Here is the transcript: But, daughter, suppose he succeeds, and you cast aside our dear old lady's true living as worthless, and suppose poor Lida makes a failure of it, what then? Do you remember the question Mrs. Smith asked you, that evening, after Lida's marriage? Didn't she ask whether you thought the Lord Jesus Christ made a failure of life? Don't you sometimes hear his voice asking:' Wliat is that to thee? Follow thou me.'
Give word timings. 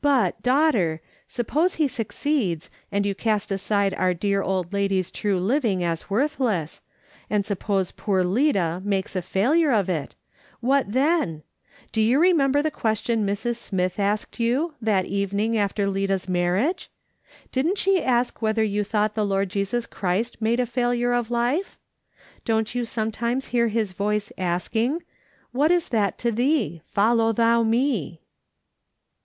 But, 0.00 0.40
daughter, 0.40 1.00
suppose 1.26 1.74
he 1.74 1.88
succeeds, 1.88 2.70
and 2.92 3.04
you 3.04 3.12
cast 3.12 3.50
aside 3.50 3.92
our 3.94 4.14
dear 4.14 4.40
old 4.40 4.72
lady's 4.72 5.10
true 5.10 5.40
living 5.40 5.82
as 5.82 6.08
worthless, 6.08 6.80
and 7.28 7.44
suppose 7.44 7.90
poor 7.90 8.22
Lida 8.22 8.80
makes 8.84 9.16
a 9.16 9.20
failure 9.20 9.72
of 9.72 9.88
it, 9.88 10.14
what 10.60 10.92
then? 10.92 11.42
Do 11.90 12.00
you 12.00 12.20
remember 12.20 12.62
the 12.62 12.70
question 12.70 13.24
Mrs. 13.26 13.56
Smith 13.56 13.98
asked 13.98 14.38
you, 14.38 14.74
that 14.80 15.06
evening, 15.06 15.58
after 15.58 15.88
Lida's 15.88 16.28
marriage? 16.28 16.88
Didn't 17.50 17.78
she 17.78 18.00
ask 18.00 18.40
whether 18.40 18.62
you 18.62 18.84
thought 18.84 19.16
the 19.16 19.26
Lord 19.26 19.48
Jesus 19.48 19.88
Christ 19.88 20.40
made 20.40 20.60
a 20.60 20.66
failure 20.66 21.12
of 21.12 21.32
life? 21.32 21.76
Don't 22.44 22.76
you 22.76 22.84
sometimes 22.84 23.48
hear 23.48 23.66
his 23.66 23.90
voice 23.90 24.30
asking:' 24.38 25.02
Wliat 25.52 25.70
is 25.70 25.88
that 25.88 26.16
to 26.18 26.30
thee? 26.30 26.80
Follow 26.84 27.32
thou 27.32 27.64
me.' 27.64 28.20